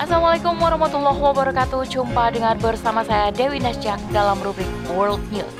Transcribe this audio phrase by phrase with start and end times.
[0.00, 1.84] Assalamualaikum warahmatullahi wabarakatuh.
[1.92, 4.64] Jumpa dengan bersama saya Dewi Nasjak dalam rubrik
[4.96, 5.52] World News.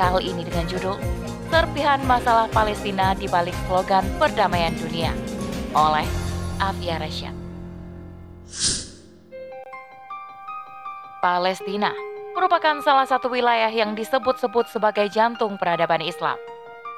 [0.00, 0.96] Kali ini dengan judul
[1.52, 5.12] Serpihan Masalah Palestina di balik slogan perdamaian dunia
[5.76, 6.08] oleh
[6.56, 7.36] Afia Rasyad.
[11.20, 11.92] Palestina
[12.32, 16.40] merupakan salah satu wilayah yang disebut-sebut sebagai jantung peradaban Islam.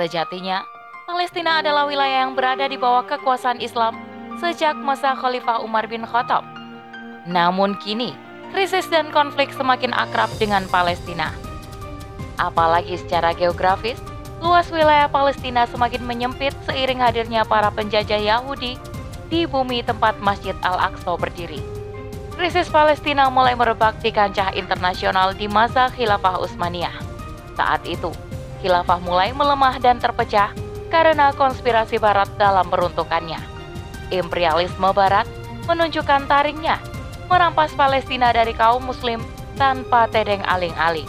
[0.00, 0.64] Sejatinya,
[1.04, 3.92] Palestina adalah wilayah yang berada di bawah kekuasaan Islam
[4.40, 6.57] sejak masa Khalifah Umar bin Khattab
[7.28, 8.16] namun kini,
[8.56, 11.30] krisis dan konflik semakin akrab dengan Palestina.
[12.40, 14.00] Apalagi secara geografis,
[14.40, 18.80] luas wilayah Palestina semakin menyempit seiring hadirnya para penjajah Yahudi
[19.28, 21.60] di bumi tempat Masjid Al-Aqsa berdiri.
[22.32, 26.94] Krisis Palestina mulai merebak di kancah internasional di masa Khilafah Utsmaniyah.
[27.58, 28.14] Saat itu,
[28.62, 30.54] khilafah mulai melemah dan terpecah
[30.86, 33.42] karena konspirasi barat dalam peruntukannya.
[34.14, 35.26] Imperialisme barat
[35.66, 36.78] menunjukkan taringnya
[37.28, 39.20] merampas Palestina dari kaum muslim
[39.60, 41.08] tanpa tedeng aling-aling.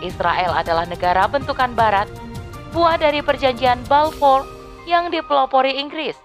[0.00, 2.08] Israel adalah negara bentukan barat,
[2.72, 4.44] buah dari perjanjian Balfour
[4.88, 6.16] yang dipelopori Inggris.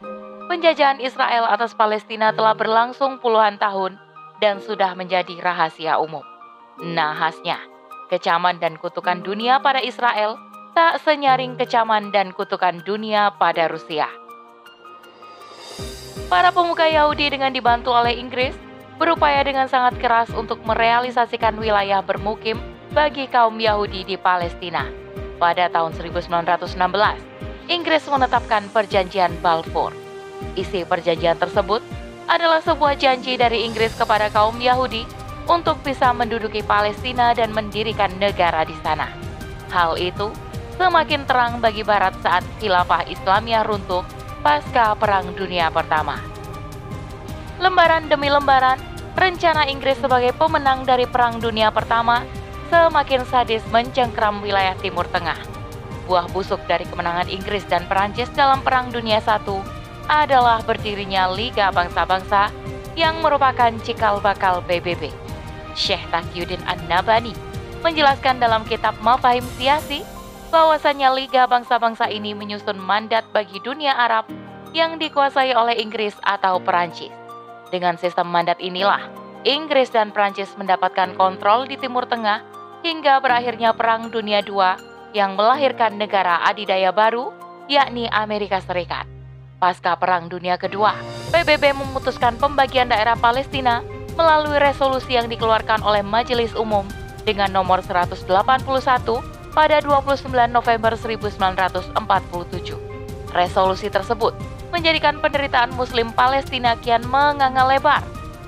[0.46, 3.98] Penjajahan Israel atas Palestina telah berlangsung puluhan tahun
[4.40, 6.24] dan sudah menjadi rahasia umum.
[6.80, 7.58] Nahasnya,
[8.12, 10.38] kecaman dan kutukan dunia pada Israel
[10.76, 14.12] tak senyaring kecaman dan kutukan dunia pada Rusia.
[16.28, 18.54] Para pemuka Yahudi dengan dibantu oleh Inggris
[18.96, 22.60] berupaya dengan sangat keras untuk merealisasikan wilayah bermukim
[22.96, 24.88] bagi kaum Yahudi di Palestina.
[25.36, 26.80] Pada tahun 1916,
[27.68, 29.92] Inggris menetapkan Perjanjian Balfour.
[30.56, 31.84] Isi perjanjian tersebut
[32.26, 35.04] adalah sebuah janji dari Inggris kepada kaum Yahudi
[35.46, 39.12] untuk bisa menduduki Palestina dan mendirikan negara di sana.
[39.70, 40.32] Hal itu
[40.80, 44.02] semakin terang bagi Barat saat khilafah Islamiyah runtuh
[44.42, 46.35] pasca Perang Dunia Pertama.
[47.56, 48.76] Lembaran demi lembaran,
[49.16, 52.28] rencana Inggris sebagai pemenang dari Perang Dunia Pertama
[52.68, 55.40] semakin sadis mencengkram wilayah Timur Tengah.
[56.04, 59.40] Buah busuk dari kemenangan Inggris dan Perancis dalam Perang Dunia I
[60.06, 62.52] adalah berdirinya Liga Bangsa-Bangsa
[63.00, 65.10] yang merupakan cikal bakal PBB.
[65.74, 67.34] Syekh Taqiyuddin An-Nabani
[67.82, 70.04] menjelaskan dalam kitab Mafahim Siasi
[70.52, 74.28] bahwasannya Liga Bangsa-Bangsa ini menyusun mandat bagi dunia Arab
[74.76, 77.25] yang dikuasai oleh Inggris atau Perancis.
[77.74, 79.02] Dengan sistem mandat inilah,
[79.46, 82.42] Inggris dan Prancis mendapatkan kontrol di Timur Tengah
[82.82, 84.78] hingga berakhirnya Perang Dunia II
[85.14, 87.34] yang melahirkan negara adidaya baru,
[87.70, 89.06] yakni Amerika Serikat.
[89.58, 90.94] Pasca Perang Dunia Kedua,
[91.34, 93.82] PBB memutuskan pembagian daerah Palestina
[94.14, 96.86] melalui resolusi yang dikeluarkan oleh Majelis Umum
[97.26, 98.28] dengan nomor 181
[99.56, 101.96] pada 29 November 1947.
[103.32, 108.02] Resolusi tersebut menjadikan penderitaan Muslim Palestina kian menganga lebar.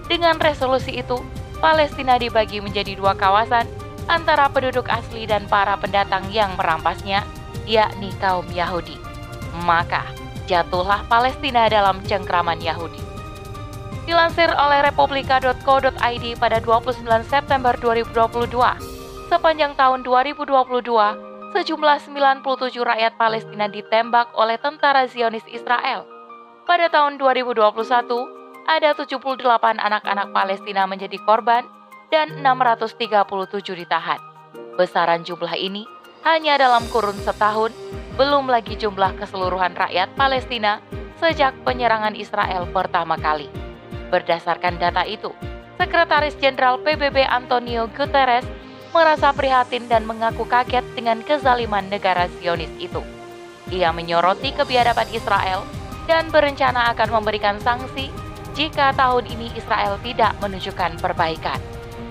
[0.08, 1.20] Dengan resolusi itu,
[1.60, 3.68] Palestina dibagi menjadi dua kawasan
[4.08, 7.28] antara penduduk asli dan para pendatang yang merampasnya,
[7.68, 8.96] yakni kaum Yahudi.
[9.68, 10.06] Maka,
[10.48, 13.04] jatuhlah Palestina dalam cengkraman Yahudi.
[14.08, 18.56] Dilansir oleh republika.co.id pada 29 September 2022,
[19.28, 21.27] sepanjang tahun 2022,
[21.58, 22.46] sejumlah 97
[22.86, 26.06] rakyat Palestina ditembak oleh tentara Zionis Israel
[26.70, 27.58] pada tahun 2021,
[28.70, 29.42] ada 78
[29.82, 31.66] anak-anak Palestina menjadi korban
[32.14, 34.22] dan 637 ditahan.
[34.78, 35.90] Besaran jumlah ini
[36.30, 37.74] hanya dalam kurun setahun,
[38.22, 40.78] belum lagi jumlah keseluruhan rakyat Palestina
[41.18, 43.50] sejak penyerangan Israel pertama kali.
[44.14, 45.34] Berdasarkan data itu,
[45.82, 48.46] Sekretaris Jenderal PBB Antonio Guterres
[48.92, 53.04] merasa prihatin dan mengaku kaget dengan kezaliman negara Zionis itu.
[53.72, 55.68] Ia menyoroti kebiadaban Israel
[56.08, 58.08] dan berencana akan memberikan sanksi
[58.56, 61.60] jika tahun ini Israel tidak menunjukkan perbaikan.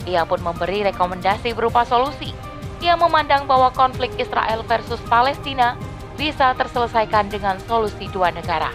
[0.07, 2.31] Ia pun memberi rekomendasi berupa solusi
[2.79, 5.75] yang memandang bahwa konflik Israel versus Palestina
[6.15, 8.71] bisa terselesaikan dengan solusi dua negara.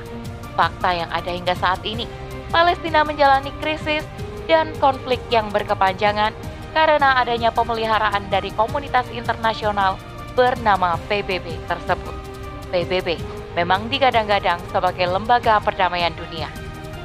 [0.57, 2.05] Fakta yang ada hingga saat ini,
[2.51, 4.03] Palestina menjalani krisis
[4.49, 6.35] dan konflik yang berkepanjangan
[6.71, 9.99] karena adanya pemeliharaan dari komunitas internasional
[10.33, 12.15] bernama PBB tersebut.
[12.71, 13.19] PBB
[13.53, 16.47] memang digadang-gadang sebagai lembaga perdamaian dunia.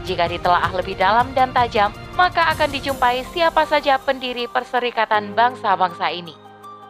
[0.07, 6.33] Jika ditelaah lebih dalam dan tajam, maka akan dijumpai siapa saja pendiri Perserikatan Bangsa-Bangsa ini.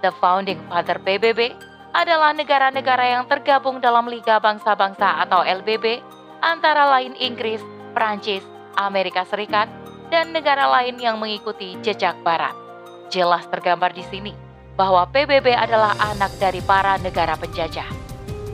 [0.04, 1.56] The Founding Father PBB
[1.96, 6.04] adalah negara-negara yang tergabung dalam Liga Bangsa-Bangsa atau LBB,
[6.44, 7.64] antara lain Inggris,
[7.96, 8.44] Prancis,
[8.76, 9.72] Amerika Serikat,
[10.12, 12.65] dan negara lain yang mengikuti jejak Barat.
[13.08, 14.32] Jelas tergambar di sini
[14.74, 18.06] bahwa PBB adalah anak dari para negara penjajah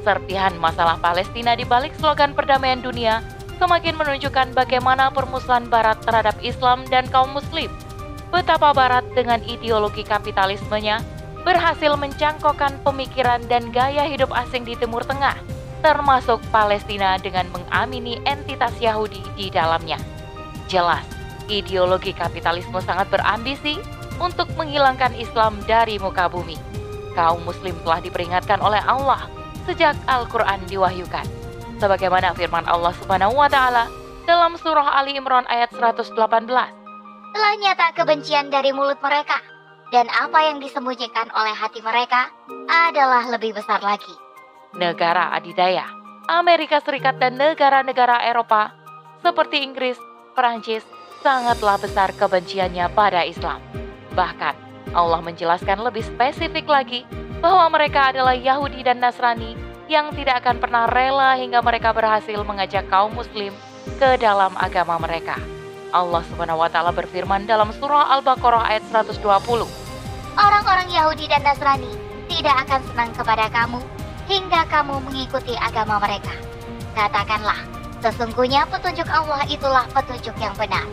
[0.02, 3.22] serpihan masalah Palestina di balik slogan perdamaian dunia
[3.56, 7.70] semakin menunjukkan bagaimana permusuhan Barat terhadap Islam dan kaum Muslim.
[8.34, 10.98] Betapa Barat dengan ideologi kapitalismenya
[11.46, 15.38] berhasil mencangkokkan pemikiran dan gaya hidup asing di Timur Tengah,
[15.82, 19.98] termasuk Palestina dengan mengamini entitas Yahudi di dalamnya.
[20.66, 21.04] Jelas,
[21.46, 23.78] ideologi kapitalisme sangat berambisi
[24.22, 26.54] untuk menghilangkan Islam dari muka bumi.
[27.18, 29.26] Kaum muslim telah diperingatkan oleh Allah
[29.66, 31.26] sejak Al-Quran diwahyukan.
[31.82, 33.90] Sebagaimana firman Allah subhanahu wa ta'ala
[34.22, 36.14] dalam surah Ali Imran ayat 118.
[37.32, 39.42] Telah nyata kebencian dari mulut mereka,
[39.90, 42.30] dan apa yang disembunyikan oleh hati mereka
[42.70, 44.14] adalah lebih besar lagi.
[44.78, 45.84] Negara adidaya,
[46.30, 48.72] Amerika Serikat dan negara-negara Eropa
[49.20, 49.98] seperti Inggris,
[50.32, 50.86] Perancis,
[51.20, 53.81] sangatlah besar kebenciannya pada Islam.
[54.12, 54.54] Bahkan,
[54.92, 57.08] Allah menjelaskan lebih spesifik lagi
[57.40, 59.56] bahwa mereka adalah Yahudi dan Nasrani
[59.88, 63.52] yang tidak akan pernah rela hingga mereka berhasil mengajak kaum muslim
[63.98, 65.36] ke dalam agama mereka.
[65.92, 66.24] Allah
[66.72, 69.20] taala berfirman dalam surah Al-Baqarah ayat 120.
[70.32, 71.92] Orang-orang Yahudi dan Nasrani
[72.32, 73.80] tidak akan senang kepada kamu
[74.24, 76.32] hingga kamu mengikuti agama mereka.
[76.96, 77.60] Katakanlah,
[78.00, 80.88] sesungguhnya petunjuk Allah itulah petunjuk yang benar.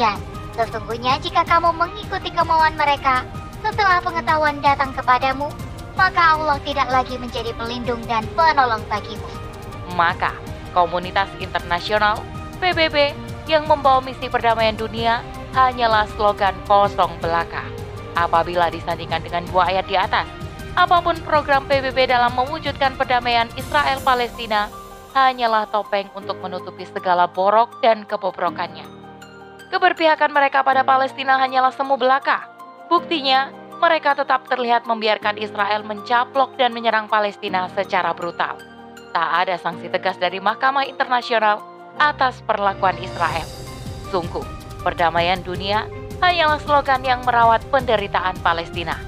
[0.00, 0.16] Dan
[0.54, 3.26] sesungguhnya jika kamu mengikuti kemauan mereka
[3.60, 5.52] setelah pengetahuan datang kepadamu,
[5.94, 9.28] maka Allah tidak lagi menjadi pelindung dan penolong bagimu.
[9.92, 10.32] Maka,
[10.72, 12.24] komunitas internasional
[12.62, 13.12] PBB
[13.50, 15.20] yang membawa misi perdamaian dunia
[15.52, 17.66] hanyalah slogan kosong belaka.
[18.14, 20.26] Apabila disandingkan dengan dua ayat di atas,
[20.78, 24.70] apa pun program PBB dalam mewujudkan perdamaian Israel-Palestina
[25.10, 28.99] hanyalah topeng untuk menutupi segala borok dan kebobrokannya.
[29.70, 32.50] Keberpihakan mereka pada Palestina hanyalah semu belaka.
[32.90, 38.58] Buktinya, mereka tetap terlihat membiarkan Israel mencaplok dan menyerang Palestina secara brutal.
[39.14, 41.62] Tak ada sanksi tegas dari Mahkamah Internasional
[42.02, 43.46] atas perlakuan Israel.
[44.10, 44.42] Sungguh,
[44.82, 45.86] perdamaian dunia
[46.18, 48.98] hanyalah slogan yang merawat penderitaan Palestina.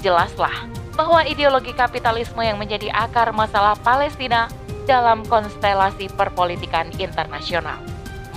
[0.00, 0.64] Jelaslah
[0.96, 4.48] bahwa ideologi kapitalisme yang menjadi akar masalah Palestina
[4.88, 7.76] dalam konstelasi perpolitikan internasional.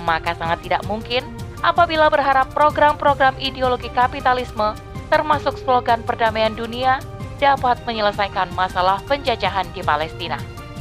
[0.04, 4.74] Maka sangat tidak mungkin apabila berharap program-program ideologi kapitalisme,
[5.08, 7.02] termasuk slogan perdamaian dunia,
[7.38, 10.38] dapat menyelesaikan masalah penjajahan di Palestina.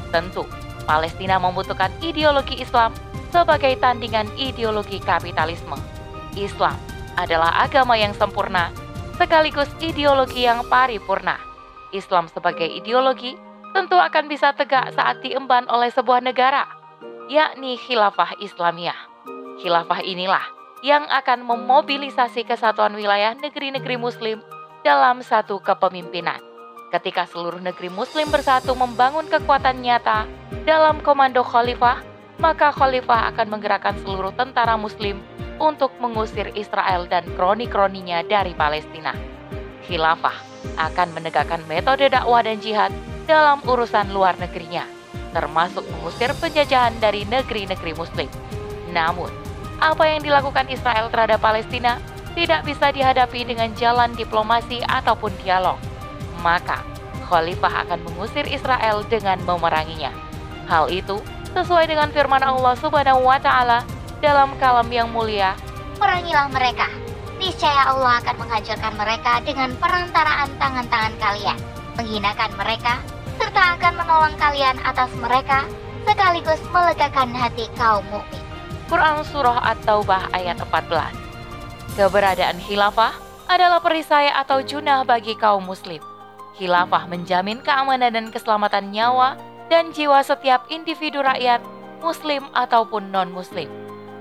[0.10, 0.44] Tentu,
[0.90, 2.94] Palestina membutuhkan ideologi Islam
[3.30, 5.78] sebagai tandingan ideologi kapitalisme.
[6.38, 6.78] Islam
[7.18, 8.70] adalah agama yang sempurna,
[9.18, 11.38] sekaligus ideologi yang paripurna.
[11.94, 13.38] Islam sebagai ideologi
[13.72, 16.66] tentu akan bisa tegak saat diemban oleh sebuah negara,
[17.30, 18.98] yakni khilafah Islamiyah.
[19.58, 24.42] Khilafah inilah yang akan memobilisasi kesatuan wilayah negeri-negeri Muslim
[24.86, 26.40] dalam satu kepemimpinan.
[26.88, 30.24] Ketika seluruh negeri Muslim bersatu membangun kekuatan nyata
[30.64, 32.00] dalam komando khalifah,
[32.40, 35.20] maka khalifah akan menggerakkan seluruh tentara Muslim
[35.58, 39.12] untuk mengusir Israel dan kroni-kroninya dari Palestina.
[39.90, 40.38] Khilafah
[40.78, 42.94] akan menegakkan metode dakwah dan jihad
[43.26, 44.86] dalam urusan luar negerinya,
[45.36, 48.30] termasuk mengusir penjajahan dari negeri-negeri Muslim.
[48.96, 49.47] Namun,
[49.78, 52.02] apa yang dilakukan Israel terhadap Palestina
[52.38, 55.78] tidak bisa dihadapi dengan jalan diplomasi ataupun dialog.
[56.46, 56.86] Maka,
[57.26, 60.14] Khalifah akan mengusir Israel dengan memeranginya.
[60.70, 61.18] Hal itu
[61.58, 63.82] sesuai dengan firman Allah Subhanahu wa taala
[64.22, 65.58] dalam kalam yang mulia,
[65.98, 66.88] "Perangilah mereka.
[67.38, 71.58] Niscaya Allah akan menghancurkan mereka dengan perantaraan tangan-tangan kalian,
[71.98, 72.98] menghinakan mereka
[73.38, 75.66] serta akan menolong kalian atas mereka
[76.06, 78.47] sekaligus melegakan hati kaum mukmin."
[78.88, 82.00] Quran Surah At-Taubah ayat 14.
[82.00, 83.20] Keberadaan khilafah
[83.52, 86.00] adalah perisai atau junah bagi kaum muslim.
[86.56, 89.36] Khilafah menjamin keamanan dan keselamatan nyawa
[89.68, 91.60] dan jiwa setiap individu rakyat,
[92.00, 93.68] muslim ataupun non-muslim.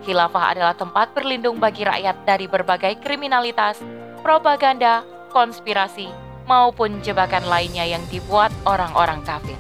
[0.03, 3.79] Khilafah adalah tempat berlindung bagi rakyat dari berbagai kriminalitas,
[4.27, 6.11] propaganda, konspirasi,
[6.51, 9.55] maupun jebakan lainnya yang dibuat orang-orang kafir.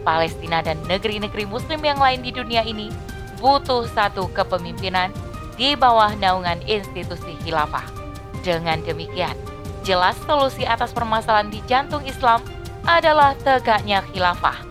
[0.00, 5.12] Palestina dan negeri-negeri muslim yang lain di dunia ini butuh satu kepemimpinan
[5.56, 7.84] di bawah naungan institusi khilafah.
[8.44, 9.34] Dengan demikian,
[9.82, 12.44] jelas solusi atas permasalahan di jantung Islam
[12.86, 14.62] adalah tegaknya khilafah.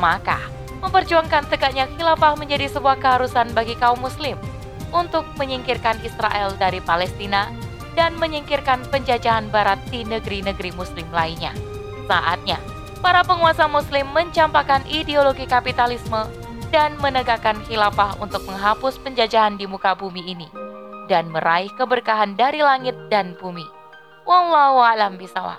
[0.00, 0.40] Maka,
[0.82, 4.34] memperjuangkan tegaknya khilafah menjadi sebuah keharusan bagi kaum muslim
[4.90, 7.52] untuk menyingkirkan Israel dari Palestina
[7.94, 11.54] dan menyingkirkan penjajahan barat di negeri-negeri muslim lainnya.
[12.10, 12.58] Saatnya,
[12.98, 16.26] para penguasa muslim mencampakkan ideologi kapitalisme
[16.70, 20.48] dan menegakkan khilafah untuk menghapus penjajahan di muka bumi ini
[21.10, 23.66] dan meraih keberkahan dari langit dan bumi.
[24.22, 25.58] Wallahu a'lam bishawab.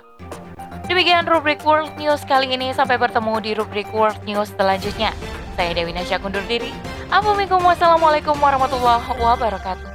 [0.88, 2.72] Demikian rubrik World News kali ini.
[2.72, 5.12] Sampai bertemu di rubrik World News selanjutnya.
[5.54, 6.72] Saya Dewi Nasya kundur diri.
[7.12, 9.91] Assalamualaikum warahmatullahi wabarakatuh.